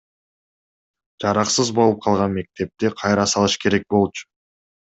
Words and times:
Жараксыз 1.25 1.69
болуп 1.81 2.01
калган 2.07 2.35
мектепти 2.39 2.93
кайра 3.03 3.29
салыш 3.35 3.59
керек 3.67 3.87
болчу. 3.97 4.29